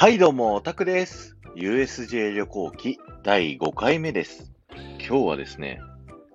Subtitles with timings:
[0.00, 1.36] はい、どうも、オタクです。
[1.56, 4.50] USJ 旅行記第5回目です。
[4.98, 5.78] 今日はですね、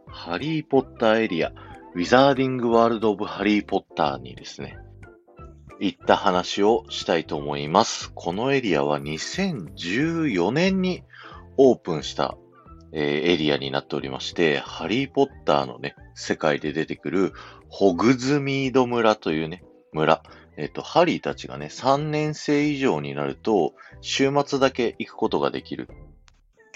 [0.06, 1.52] ハリーポッターエリア、
[1.96, 4.78] ウィザーディングワールド・オブ・ハリー・ポッターにですね、
[5.80, 8.12] 行った話をしたいと思います。
[8.14, 11.02] このエリアは2014年に
[11.58, 12.38] オープンした、
[12.92, 17.34] えーエリアになっておりまして、ハリーポッターのね、世界で出てくる
[17.70, 20.22] ホグズミード村というね、村。
[20.58, 25.90] えっ、と、ハリーたちがね、3年生以上になると、週末だけ行くことができる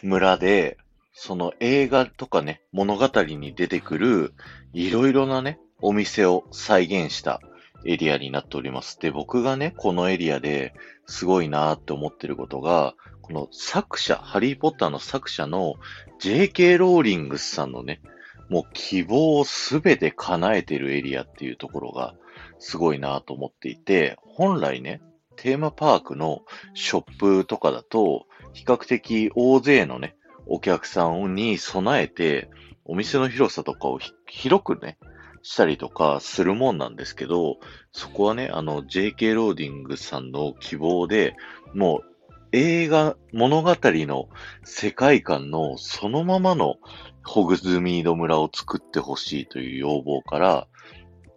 [0.03, 0.77] 村で、
[1.13, 4.33] その映画とかね、物語に出てくる、
[4.73, 7.41] いろいろなね、お店を再現した
[7.85, 8.99] エリアになっております。
[8.99, 10.73] で、僕がね、このエリアで
[11.07, 15.75] すごいなーって思ってることが、この作者、ハリーポッターの作者の
[16.19, 16.77] J.K.
[16.77, 18.01] ローリングスさんのね、
[18.49, 22.15] もう希望をすべて叶えてるエリアっていうところが
[22.59, 25.01] すごいなと思っていて、本来ね、
[25.35, 26.41] テーマパークの
[26.73, 32.49] ショップとかだと、比較的大勢のね、お客さんに備えて、
[32.85, 34.97] お店の広さとかを広くね、
[35.41, 37.57] したりとかするもんなんですけど、
[37.91, 41.35] そこはね、あの、JK ローディングさんの希望で、
[41.73, 42.09] もう
[42.51, 44.27] 映画、物語の
[44.63, 46.75] 世界観のそのままの
[47.23, 50.67] ホグズミード村を作ってほしいという要望から、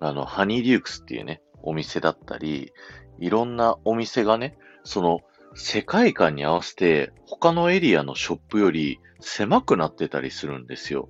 [0.03, 2.73] あの、ハニーデュークスっていうね、お店だったり、
[3.21, 5.21] いろんなお店がね、その
[5.55, 11.09] 世界観に合わせて他のエリアのショップより狭くなってたりするんですよ。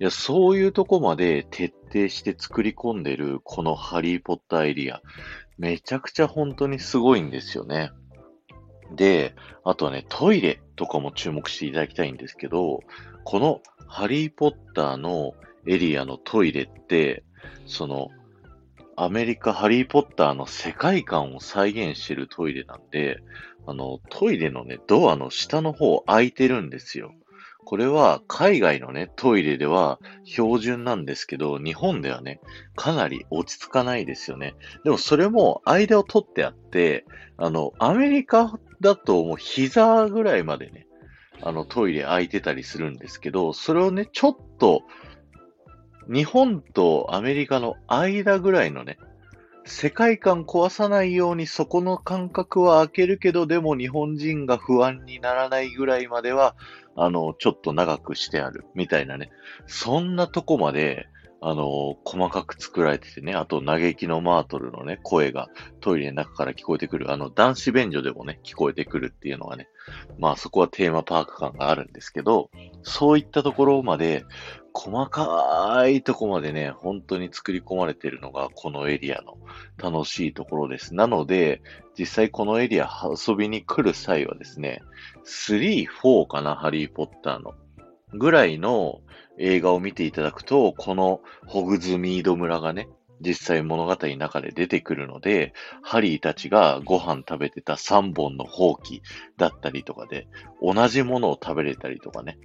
[0.00, 5.02] いや、そういうとこまで徹底して作り込んでるこのハリーポッターエリア、
[5.58, 7.90] めちゃくちゃ本当にすごいんですよね。
[8.94, 12.80] で、あとはね、トイレとかも注目していただきたいんですけど、
[13.24, 15.34] このハリーポッターの
[15.66, 17.22] エリアのトイレって、
[17.66, 18.08] その、
[18.96, 23.22] アメリカハリーポッターの世界観を再現してるトイレなんで、
[23.66, 27.12] あの、トイレのね、ドアの下の方開いてるんですよ。
[27.64, 32.40] これは海外のね、トイレでは標準なんですけど、日本ではね、
[32.74, 34.54] かなり落ち着かないですよね。
[34.82, 37.04] でもそれも間を取ってあって、
[37.36, 40.86] あの、アメリカだともう膝ぐらいまでね、
[41.42, 44.82] あのトイレ開いてたりするんですけど、それをね、ちょっと、
[46.12, 48.98] 日本とアメリカの間ぐらいのね、
[49.64, 56.56] 世界観壊さないようにそこの間隔は開けるけど、でも日本人が不安にならないぐらいまでは、
[56.96, 59.30] あの、ちょっと長くしてある、みたいなね。
[59.66, 61.06] そんなとこまで、
[61.42, 65.48] あの、細かく作られててね、あと嘆きのマートルのね、声が
[65.80, 69.68] トイレの中から聞こえてくる、あの、男子便所でもね、聞こえてくるっていうのがね、
[70.18, 72.50] まあそこはテーマパーク感があるんですけど、
[72.82, 74.24] そういったところまで、
[74.72, 79.36] 細かいとこまでね、本当に作り込まれてるのがこのエリアの
[79.76, 80.94] 楽しいところです。
[80.94, 81.60] なので、
[81.98, 84.82] 実際このエリア遊びに来る際はですね、
[85.24, 87.54] 3、4かな、ハリーポッターの。
[88.14, 89.00] ぐらいの
[89.38, 92.88] 映画を見ていただくと、このホグズミード村がね、
[93.20, 99.02] 実際物語の中で出てくるので、ハリーたちがご飯食べてた3本のほうき
[99.36, 100.26] だったりとかで、
[100.62, 102.38] 同じものを食べれたりとかね、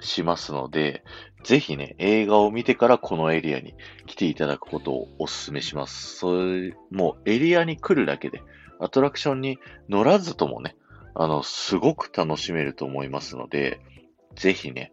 [0.00, 1.04] しますので、
[1.44, 3.74] ぜひね、映画を見てからこのエリアに
[4.06, 6.16] 来ていただくことをお勧めします。
[6.16, 8.42] それ、もうエリアに来るだけで、
[8.80, 9.58] アトラクションに
[9.88, 10.76] 乗らずともね、
[11.14, 13.80] あの、すごく楽しめると思いますので、
[14.36, 14.92] ぜひね、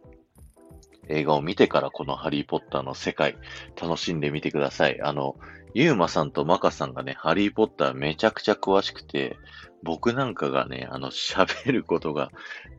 [1.10, 3.36] 映画を見てからこのハリーポッターの世界、
[3.80, 5.02] 楽しんでみてください。
[5.02, 5.36] あの、
[5.74, 9.38] ユーマさんとマカさんがね、ハリーポッターめちゃくちゃ詳しくて、
[9.84, 12.32] 僕なんかがね、あの、喋ることが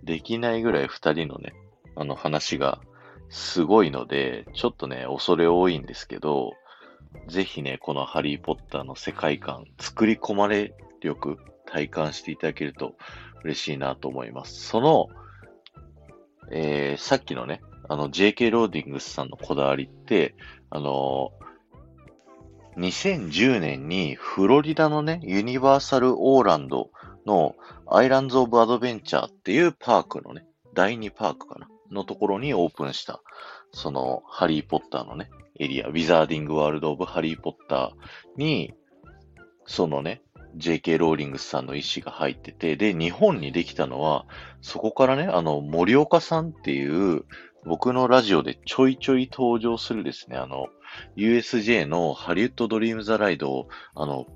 [0.02, 1.52] できないぐらい二人のね、
[1.96, 2.80] あの話が
[3.28, 6.52] すごいので、ちょっとね、恐れ多いんですけど、
[7.28, 12.94] ぜひね、このハリーポッターの世界観、作り込まれ力、体感していただけると
[13.42, 14.66] 嬉しいなと思います。
[14.66, 15.08] その、
[16.50, 20.34] えー、さっきのね、あの、JK ローディングスさんのこだわりって、
[20.70, 21.32] あの
[22.76, 26.90] 2010年にフロリダのね、ユニバーサルオーランド
[27.26, 27.54] の
[27.86, 33.20] アイランズ・オブ・アドベンチャーっていうパークのね、第2パークかなのところにオープンした、
[33.72, 35.30] その、ハリー・ポッターのね、
[35.60, 37.90] エリア、ウィザーディング・ワールド・オブ・ハリー・ポッター
[38.36, 38.74] に、
[39.66, 40.22] そのね、
[40.56, 44.26] JK ローリングスさんの意思が入ってて、で、日本にできたのは、
[44.60, 47.24] そこからね、あの、森岡さんっていう、
[47.64, 50.66] 僕のラジオでちょいちょい登場するですね、あの、
[51.16, 54.26] USJ のハリウッド・ドリーム・ザ・ライドを、あの、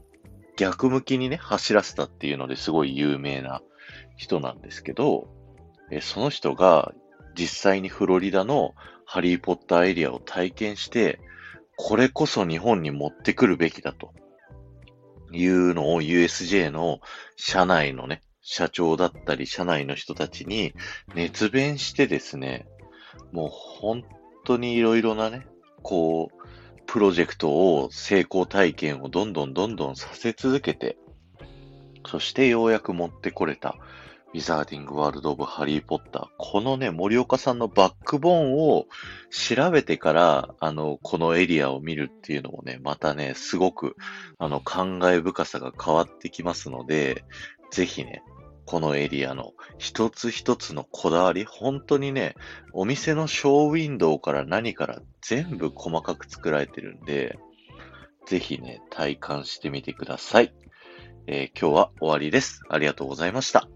[0.57, 3.63] 逆向きにね、走らせたっていうのですごい有名な
[4.17, 5.29] 人なんですけど、
[5.91, 6.93] えその人が
[7.35, 8.75] 実際にフロリダの
[9.05, 11.21] ハリーポッターエリアを体験して、
[11.77, 14.13] これこそ日本に持ってくるべきだと。
[15.33, 17.01] いうのを USJ の
[17.37, 20.73] 社内のね、社長だったり、社内の人たちに
[21.15, 22.67] 熱弁してですね、
[23.33, 24.05] もう本
[24.45, 25.47] 当にいろいろなね、
[25.83, 26.49] こう、
[26.87, 30.97] プロジェクトを成功体験をどんどんどんどんさせ続けて、
[32.07, 33.77] そしてようやく持ってこれた、
[34.35, 36.27] ウィザーディングワールド・オブ・ハリー・ポッター。
[36.37, 38.87] このね、森岡さんのバックボーンを
[39.31, 43.97] 調べてから、あの、このエリアを見るっていうのもね、またね、すごく、
[44.39, 47.25] あの、感慨深さが変わってきますので、
[47.71, 48.23] ぜひね、
[48.67, 52.35] このエリアの一つ一つのこだわり、本当にね、
[52.75, 57.39] お店のショーウィンドウから何から全部細かく作られてるんで、
[58.27, 60.53] ぜひね、体感してみてください。
[61.27, 62.61] えー、今日は終わりです。
[62.69, 63.69] ありがとうございました。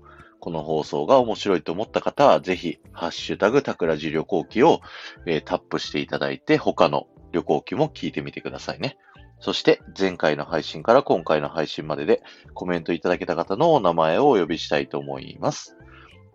[0.43, 4.81] この放送が面白いと思った方は、ぜひ、ハッシュタグ、タクラジ旅行記を、
[5.25, 8.99] えー、タップしていただいて、他の旅行記も聞いてみてくださいね。
[9.39, 12.25] そして、前回の配信から今回の配信までで
[12.55, 15.77] コメントいただけた方のお名前をお呼びしたいと思います。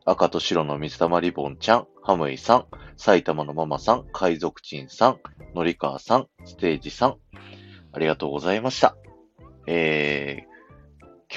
[0.05, 2.65] 赤と白の水玉リボンちゃん、ハムイさん、
[2.95, 5.19] 埼玉のママさん、海賊人さん、
[5.53, 7.17] のりかわさん、ステージさん、
[7.91, 8.95] ありがとうございました。
[9.67, 10.56] えー、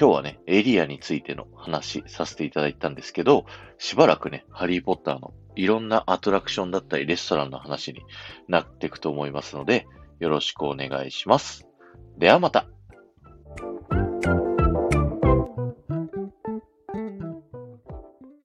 [0.00, 3.44] 今日はね、エリアについての話させていただいたんですけど、
[3.76, 8.00] しばらくね、ハリーポッターのいろんなアトラクションだったりレストランの話に
[8.48, 9.86] なっていくと思いますので、
[10.18, 11.68] よろしくお願いします。
[12.16, 12.66] ではまた。